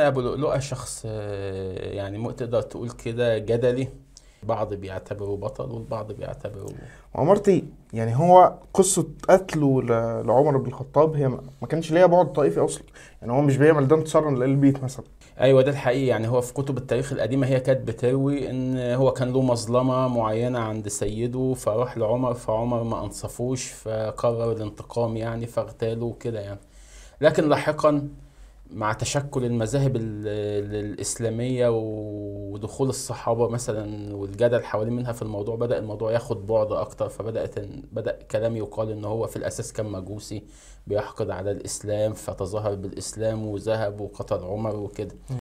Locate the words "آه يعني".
1.06-2.32